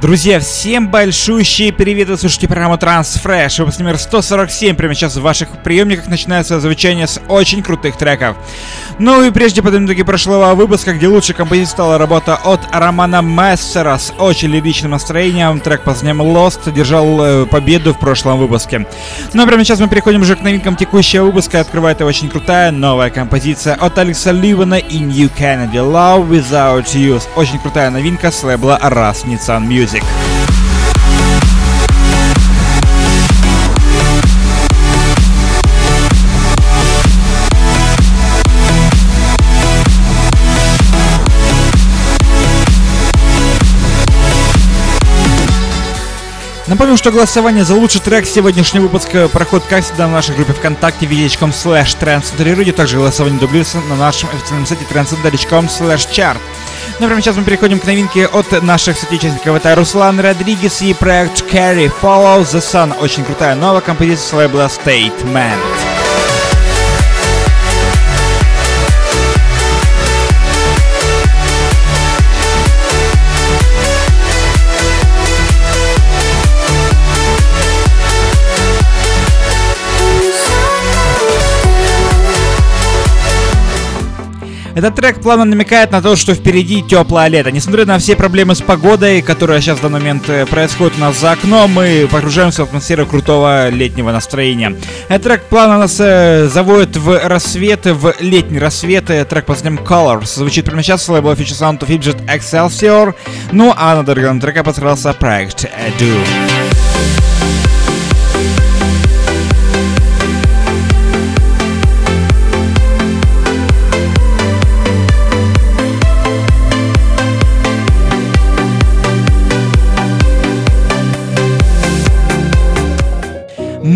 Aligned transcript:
Друзья, 0.00 0.38
всем 0.38 0.86
большущие 0.86 1.72
привет! 1.72 2.08
Вы 2.08 2.16
слушаете 2.16 2.46
программу 2.46 2.76
Transfresh, 2.76 3.58
выпуск 3.58 3.80
номер 3.80 3.98
147. 3.98 4.76
Прямо 4.76 4.94
сейчас 4.94 5.16
в 5.16 5.22
ваших 5.22 5.48
приемниках 5.64 6.06
начинается 6.06 6.60
звучание 6.60 7.08
с 7.08 7.20
очень 7.26 7.64
крутых 7.64 7.96
треков. 7.96 8.36
Ну 9.00 9.24
и 9.24 9.32
прежде 9.32 9.60
подведем 9.60 9.86
итоги 9.86 10.04
прошлого 10.04 10.54
выпуска, 10.54 10.92
где 10.92 11.08
лучшей 11.08 11.34
композицией 11.34 11.72
стала 11.72 11.98
работа 11.98 12.36
от 12.36 12.60
Романа 12.72 13.22
Мессера 13.22 13.98
с 13.98 14.12
очень 14.18 14.50
лиричным 14.50 14.92
настроением. 14.92 15.58
Трек 15.58 15.80
под 15.82 15.94
названием 15.94 16.22
Lost 16.22 16.72
держал 16.72 17.20
э, 17.24 17.46
победу 17.46 17.92
в 17.92 17.98
прошлом 17.98 18.38
выпуске. 18.38 18.86
Ну 19.34 19.42
а 19.42 19.46
прямо 19.48 19.64
сейчас 19.64 19.80
мы 19.80 19.88
переходим 19.88 20.20
уже 20.20 20.36
к 20.36 20.42
новинкам 20.42 20.76
текущего 20.76 21.24
выпуска. 21.24 21.58
Открывает 21.58 22.00
очень 22.02 22.28
крутая 22.28 22.70
новая 22.70 23.10
композиция 23.10 23.74
от 23.74 23.98
Алекса 23.98 24.30
Ливана 24.30 24.76
и 24.76 25.00
New 25.00 25.28
Kennedy 25.36 25.72
Love 25.72 26.28
Without 26.28 26.84
You. 26.94 27.20
Очень 27.34 27.58
крутая 27.58 27.90
новинка 27.90 28.30
с 28.30 28.44
лейбла 28.44 28.78
Ras 28.80 29.24
Nissan 29.26 29.66
Music. 29.66 29.87
Music. 29.88 30.04
Напомню, 46.66 46.98
что 46.98 47.10
голосование 47.10 47.64
за 47.64 47.74
лучший 47.74 48.02
трек 48.02 48.26
сегодняшнего 48.26 48.82
выпуска 48.82 49.28
проходит, 49.28 49.66
как 49.68 49.82
всегда, 49.82 50.06
в 50.06 50.10
нашей 50.10 50.34
группе 50.34 50.52
ВКонтакте 50.52 51.06
vk.com 51.06 51.48
slash 51.48 51.96
trendcenterradio. 51.98 52.72
Также 52.72 52.98
голосование 52.98 53.40
дублируется 53.40 53.80
на 53.80 53.96
нашем 53.96 54.28
официальном 54.28 54.66
сайте 54.66 54.84
trendcenterradio.com 54.84 55.64
slash 55.64 56.10
chart. 56.10 56.36
Ну, 57.00 57.06
прямо 57.06 57.22
сейчас 57.22 57.36
мы 57.36 57.44
переходим 57.44 57.78
к 57.78 57.84
новинке 57.84 58.26
от 58.26 58.50
наших 58.60 58.98
соотечественников. 58.98 59.54
Это 59.54 59.76
Руслан 59.76 60.18
Родригес 60.18 60.82
и 60.82 60.94
проект 60.94 61.42
Carry 61.42 61.92
Follow 62.02 62.42
the 62.42 62.58
Sun. 62.58 62.98
Очень 63.00 63.24
крутая 63.24 63.54
новая 63.54 63.80
композиция 63.80 64.26
с 64.26 64.32
лейбла 64.32 64.66
Statement. 64.66 66.07
Этот 84.78 84.94
трек 84.94 85.20
плавно 85.20 85.44
намекает 85.44 85.90
на 85.90 86.00
то, 86.00 86.14
что 86.14 86.34
впереди 86.34 86.84
теплое 86.84 87.26
лето. 87.26 87.50
Несмотря 87.50 87.84
на 87.84 87.98
все 87.98 88.14
проблемы 88.14 88.54
с 88.54 88.60
погодой, 88.60 89.22
которые 89.22 89.60
сейчас 89.60 89.78
в 89.78 89.82
данный 89.82 89.98
момент 89.98 90.28
э, 90.28 90.46
происходят 90.46 90.96
у 90.98 91.00
нас 91.00 91.18
за 91.18 91.32
окном, 91.32 91.72
мы 91.72 92.06
погружаемся 92.08 92.64
в 92.64 92.68
атмосферу 92.68 93.04
крутого 93.04 93.70
летнего 93.70 94.12
настроения. 94.12 94.76
Этот 95.08 95.24
трек 95.24 95.42
плавно 95.46 95.78
нас 95.78 95.96
э, 95.98 96.46
заводит 96.46 96.96
в 96.96 97.18
рассвет, 97.26 97.86
в 97.86 98.14
летний 98.20 98.60
рассвет. 98.60 99.06
Трек 99.06 99.46
под 99.46 99.56
названием 99.56 99.82
Colors 99.82 100.36
звучит 100.36 100.64
прямо 100.64 100.80
сейчас 100.84 101.02
с 101.02 101.08
лейбла 101.08 101.32
Future 101.32 101.58
Sound 101.58 101.80
of 101.80 101.88
Fidget 101.88 102.24
Excelsior. 102.26 103.16
Ну 103.50 103.74
а 103.76 103.96
на 103.96 104.04
другом 104.04 104.38
треке 104.38 104.62
постарался 104.62 105.12
проект 105.12 105.64
Edu. 105.64 106.14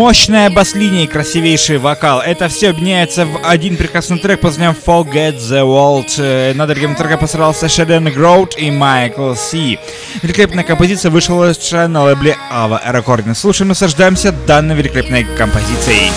Мощная 0.00 0.48
бас-линия 0.48 1.04
и 1.04 1.06
красивейший 1.06 1.76
вокал. 1.76 2.22
Это 2.22 2.48
все 2.48 2.70
объединяется 2.70 3.26
в 3.26 3.38
один 3.44 3.76
прекрасный 3.76 4.18
трек 4.18 4.40
под 4.40 4.52
названием 4.52 4.74
Forget 4.74 5.36
the 5.36 5.60
World. 5.60 6.14
Э, 6.16 6.54
над 6.54 6.70
другим 6.70 6.96
треком 6.96 7.18
постарался 7.18 7.68
Шеден 7.68 8.10
Гроуд 8.10 8.56
и 8.56 8.70
Майкл 8.70 9.34
Си. 9.34 9.78
Великолепная 10.22 10.64
композиция 10.64 11.10
вышла 11.10 11.52
на 11.86 12.04
лейбле 12.04 12.34
Ava 12.50 12.80
Recording. 12.90 13.34
Слушаем, 13.34 13.68
наслаждаемся 13.68 14.32
данной 14.32 14.74
великолепной 14.74 15.24
композицией. 15.36 16.10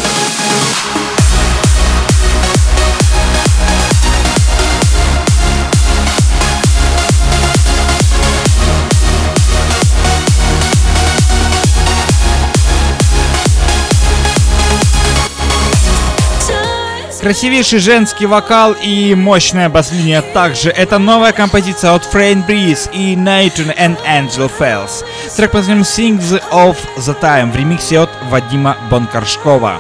Красивейший 17.24 17.80
женский 17.80 18.26
вокал 18.26 18.74
и 18.74 19.16
мощная 19.16 19.70
бас-линия 19.70 20.22
также. 20.22 20.70
Это 20.72 21.00
новая 21.00 21.32
композиция 21.32 21.94
от 21.94 22.04
Фрейн 22.04 22.44
Breeze 22.46 22.92
и 22.92 23.16
Nathan 23.16 23.74
and 23.78 23.98
Angel 24.06 24.52
Fells. 24.60 25.06
Трек 25.34 25.52
под 25.52 25.62
названием 25.62 25.84
Sings 25.84 26.44
of 26.52 26.76
the 26.98 27.18
Time 27.18 27.54
в 27.54 27.56
ремиксе 27.56 28.00
от 28.00 28.10
Вадима 28.30 28.76
Бонкаршкова. 28.90 29.80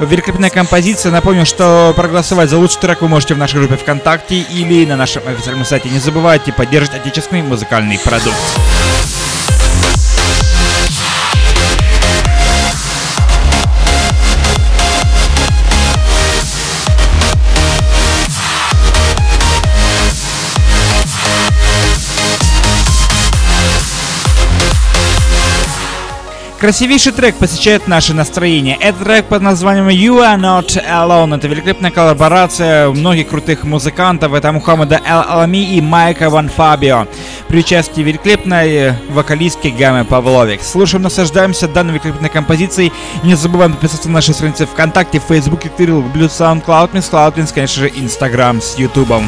Великолепная 0.00 0.50
композиция. 0.50 1.12
Напомню, 1.12 1.46
что 1.46 1.92
проголосовать 1.94 2.50
за 2.50 2.58
лучший 2.58 2.80
трек 2.80 3.02
вы 3.02 3.08
можете 3.08 3.34
в 3.34 3.38
нашей 3.38 3.60
группе 3.60 3.76
ВКонтакте 3.76 4.40
или 4.40 4.84
на 4.84 4.96
нашем 4.96 5.22
официальном 5.28 5.64
сайте. 5.64 5.88
Не 5.90 6.00
забывайте 6.00 6.52
поддерживать 6.52 7.02
отечественный 7.02 7.42
музыкальный 7.42 8.00
продукт. 8.00 8.34
Красивейший 26.60 27.12
трек 27.12 27.36
посещает 27.36 27.88
наше 27.88 28.12
настроение. 28.12 28.76
Это 28.78 29.02
трек 29.02 29.24
под 29.24 29.40
названием 29.40 29.88
You 29.88 30.20
Are 30.20 30.38
Not 30.38 30.78
Alone. 30.86 31.38
Это 31.38 31.48
великолепная 31.48 31.90
коллаборация 31.90 32.90
многих 32.90 33.28
крутых 33.28 33.64
музыкантов. 33.64 34.34
Это 34.34 34.52
Мухаммада 34.52 35.00
Эл 35.06 35.24
Алами 35.26 35.74
и 35.74 35.80
Майка 35.80 36.28
Ван 36.28 36.50
Фабио. 36.50 37.06
При 37.48 37.60
участии 37.60 38.02
великолепной 38.02 38.92
вокалистки 39.08 39.68
Гаммы 39.68 40.04
Павловик. 40.04 40.62
Слушаем, 40.62 41.02
наслаждаемся 41.02 41.66
данной 41.66 41.94
великолепной 41.94 42.28
композицией. 42.28 42.92
Не 43.22 43.36
забываем 43.36 43.72
подписаться 43.72 44.08
на 44.08 44.16
наши 44.16 44.34
страницы 44.34 44.66
ВКонтакте, 44.66 45.18
Фейсбуке, 45.18 45.70
Кирилл, 45.78 46.02
Blue 46.02 46.28
SoundCloud, 46.28 46.92
Miss 46.92 47.10
Cloud, 47.10 47.50
конечно 47.54 47.80
же, 47.80 47.88
Инстаграм 47.88 48.60
с 48.60 48.76
Ютубом. 48.76 49.24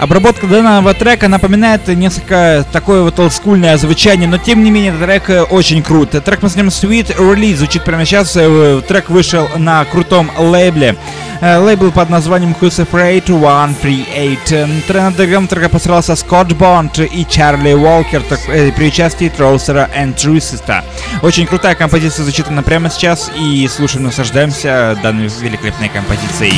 Обработка 0.00 0.46
данного 0.46 0.94
трека 0.94 1.26
напоминает 1.26 1.88
несколько 1.88 2.64
такое 2.72 3.02
вот 3.02 3.18
олдскульное 3.18 3.76
звучание, 3.78 4.28
но 4.28 4.38
тем 4.38 4.62
не 4.62 4.70
менее 4.70 4.92
трек 4.92 5.28
э, 5.28 5.42
очень 5.42 5.82
крут. 5.82 6.10
Трек 6.10 6.40
мы 6.42 6.48
с 6.48 6.54
ним 6.54 6.68
Sweet 6.68 7.16
Release 7.16 7.56
звучит 7.56 7.82
прямо 7.82 8.04
сейчас. 8.04 8.36
Э, 8.36 8.80
трек 8.86 9.10
вышел 9.10 9.48
на 9.56 9.84
крутом 9.84 10.30
лейбле. 10.38 10.96
Э, 11.40 11.58
лейбл 11.58 11.90
под 11.90 12.10
названием 12.10 12.54
Who's 12.60 12.86
Afraid 12.86 13.24
138. 13.24 14.82
Тренадегом 14.86 15.48
трека 15.48 15.68
постарался 15.68 16.14
Скотт 16.14 16.52
Бонд 16.52 17.00
и 17.00 17.26
Чарли 17.28 17.72
Уолкер 17.72 18.22
при 18.22 18.86
участии 18.86 19.28
Троусера 19.28 19.90
и 19.96 20.12
Трусиста. 20.12 20.84
Очень 21.22 21.46
крутая 21.46 21.74
композиция 21.74 22.22
звучит 22.22 22.46
она 22.46 22.62
прямо 22.62 22.88
сейчас 22.88 23.32
и 23.36 23.66
слушаем, 23.66 24.04
наслаждаемся 24.04 24.96
данной 25.02 25.26
великолепной 25.26 25.88
композицией. 25.88 26.54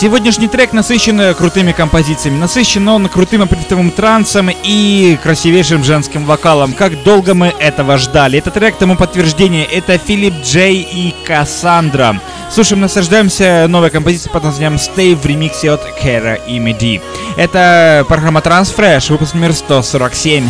Сегодняшний 0.00 0.48
трек 0.48 0.72
насыщен 0.72 1.34
крутыми 1.34 1.72
композициями. 1.72 2.38
Насыщен 2.38 2.88
он 2.88 3.06
крутым 3.10 3.42
аппетитовым 3.42 3.90
трансом 3.90 4.48
и 4.50 5.18
красивейшим 5.22 5.84
женским 5.84 6.24
вокалом. 6.24 6.72
Как 6.72 7.02
долго 7.02 7.34
мы 7.34 7.48
этого 7.48 7.98
ждали. 7.98 8.38
Этот 8.38 8.54
трек 8.54 8.78
тому 8.78 8.96
подтверждение. 8.96 9.66
Это 9.66 9.98
Филипп 9.98 10.42
Джей 10.42 10.76
и 10.76 11.14
Кассандра. 11.26 12.18
Слушаем, 12.50 12.80
наслаждаемся 12.80 13.66
новой 13.68 13.90
композицией 13.90 14.32
под 14.32 14.44
названием 14.44 14.76
Stay 14.76 15.14
в 15.14 15.26
ремиксе 15.26 15.72
от 15.72 15.84
Кера 16.00 16.36
и 16.36 16.58
Меди. 16.58 17.02
Это 17.36 18.06
программа 18.08 18.40
Transfresh, 18.40 19.12
выпуск 19.12 19.34
номер 19.34 19.52
147. 19.52 20.48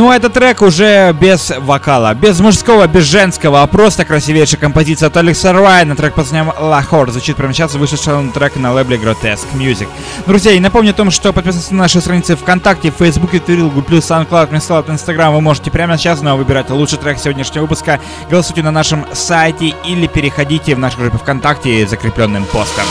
Ну 0.00 0.08
а 0.08 0.16
этот 0.16 0.32
трек 0.32 0.62
уже 0.62 1.12
без 1.12 1.52
вокала, 1.58 2.14
без 2.14 2.40
мужского, 2.40 2.86
без 2.86 3.04
женского, 3.04 3.62
а 3.62 3.66
просто 3.66 4.06
красивейшая 4.06 4.58
композиция 4.58 5.08
от 5.08 5.16
Алекса 5.18 5.52
Райна. 5.52 5.94
Трек 5.94 6.14
под 6.14 6.24
названием 6.24 6.54
Лахор 6.58 7.10
звучит 7.10 7.36
прямо 7.36 7.52
сейчас, 7.52 7.74
вышедший 7.74 8.14
трек 8.32 8.56
на 8.56 8.72
лейбле 8.72 8.96
Grotesque 8.96 9.52
Music. 9.52 9.88
Друзья, 10.26 10.52
и 10.52 10.58
напомню 10.58 10.92
о 10.92 10.94
том, 10.94 11.10
что 11.10 11.34
подписывайтесь 11.34 11.70
на 11.70 11.76
наши 11.80 12.00
страницы 12.00 12.34
ВКонтакте, 12.34 12.90
Фейсбуке, 12.98 13.40
Твиттере, 13.40 13.68
Google+, 13.68 13.98
SoundCloud, 13.98 14.50
Mixcloud, 14.50 14.88
Instagram. 14.88 15.34
Вы 15.34 15.42
можете 15.42 15.70
прямо 15.70 15.98
сейчас 15.98 16.22
но 16.22 16.34
выбирать 16.34 16.70
лучший 16.70 16.96
трек 16.96 17.18
сегодняшнего 17.18 17.64
выпуска. 17.64 18.00
Голосуйте 18.30 18.62
на 18.62 18.70
нашем 18.70 19.04
сайте 19.12 19.74
или 19.84 20.06
переходите 20.06 20.74
в 20.74 20.78
нашу 20.78 20.96
группу 20.96 21.18
ВКонтакте 21.18 21.86
закрепленным 21.86 22.46
постом. 22.46 22.86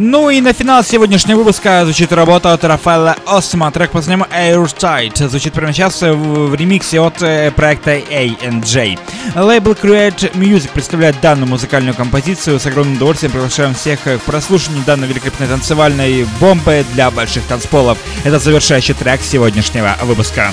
Ну 0.00 0.30
и 0.30 0.40
на 0.40 0.52
финал 0.52 0.84
сегодняшнего 0.84 1.38
выпуска 1.38 1.80
звучит 1.82 2.12
работа 2.12 2.52
от 2.52 2.62
Рафаэла 2.62 3.16
Осма. 3.26 3.72
Трек 3.72 3.90
под 3.90 4.06
названием 4.06 4.26
Airtight. 4.30 5.28
Звучит 5.28 5.52
прямо 5.52 5.72
сейчас 5.72 6.02
в, 6.02 6.54
ремиксе 6.54 7.00
от 7.00 7.20
э, 7.20 7.50
проекта 7.50 7.90
A&J. 7.90 8.96
Лейбл 9.34 9.72
Create 9.72 10.32
Music 10.34 10.70
представляет 10.72 11.20
данную 11.20 11.48
музыкальную 11.48 11.94
композицию. 11.94 12.60
С 12.60 12.66
огромным 12.66 12.94
удовольствием 12.94 13.32
приглашаем 13.32 13.74
всех 13.74 14.00
к 14.02 14.18
прослушиванию 14.18 14.84
данной 14.84 15.08
великолепной 15.08 15.48
танцевальной 15.48 16.26
бомбы 16.38 16.84
для 16.92 17.10
больших 17.10 17.42
танцполов. 17.46 17.98
Это 18.22 18.38
завершающий 18.38 18.94
трек 18.94 19.20
сегодняшнего 19.20 19.96
выпуска. 20.04 20.52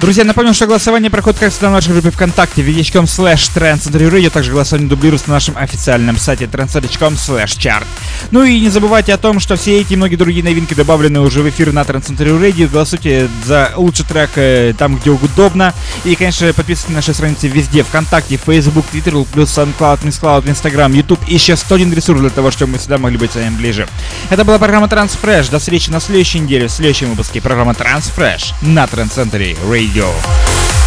Друзья, 0.00 0.24
напомню, 0.24 0.54
что 0.54 0.68
голосование 0.68 1.10
проходит 1.10 1.40
как 1.40 1.50
всегда 1.50 1.70
в 1.70 1.72
нашей 1.72 1.92
группе 1.92 2.12
ВКонтакте 2.12 2.62
vk.com 2.62 3.06
slash 3.06 3.52
Radio, 3.52 4.30
также 4.30 4.52
голосование 4.52 4.88
дублируется 4.88 5.28
на 5.28 5.34
нашем 5.34 5.58
официальном 5.58 6.16
сайте 6.18 6.44
trendcenter.com 6.44 7.14
slash 7.14 7.58
chart. 7.58 7.84
Ну 8.30 8.44
и 8.44 8.60
не 8.60 8.68
забывайте 8.68 9.12
о 9.12 9.18
том, 9.18 9.40
что 9.40 9.56
все 9.56 9.80
эти 9.80 9.94
и 9.94 9.96
многие 9.96 10.14
другие 10.14 10.44
новинки 10.44 10.74
добавлены 10.74 11.18
уже 11.18 11.42
в 11.42 11.48
эфир 11.48 11.72
на 11.72 11.80
Trendcenter 11.80 12.40
Radio. 12.40 12.68
Голосуйте 12.68 13.28
за 13.44 13.72
лучший 13.74 14.04
трек 14.04 14.30
э, 14.36 14.72
там, 14.78 14.96
где 14.98 15.10
удобно. 15.10 15.74
И, 16.04 16.14
конечно, 16.14 16.46
подписывайтесь 16.52 16.90
на 16.90 16.96
наши 16.96 17.12
страницы 17.12 17.48
везде. 17.48 17.82
ВКонтакте, 17.82 18.36
Facebook, 18.36 18.86
Twitter, 18.92 19.26
плюс 19.32 19.48
SoundCloud, 19.50 20.04
MissCloud, 20.04 20.48
Instagram, 20.48 20.92
YouTube. 20.92 21.20
И 21.26 21.34
еще 21.34 21.56
101 21.56 21.92
ресурс 21.92 22.20
для 22.20 22.30
того, 22.30 22.52
чтобы 22.52 22.72
мы 22.72 22.78
всегда 22.78 22.98
могли 22.98 23.18
быть 23.18 23.32
с 23.32 23.34
вами 23.34 23.56
ближе. 23.56 23.88
Это 24.30 24.44
была 24.44 24.58
программа 24.58 24.86
Transfresh. 24.86 25.50
До 25.50 25.58
встречи 25.58 25.90
на 25.90 25.98
следующей 25.98 26.38
неделе, 26.38 26.68
в 26.68 26.70
следующем 26.70 27.10
выпуске 27.10 27.40
программы 27.40 27.72
Transfresh 27.72 28.54
на 28.62 28.84
Trendcenter 28.84 29.58
Radio. 29.68 29.87
Castillo. 29.88 30.77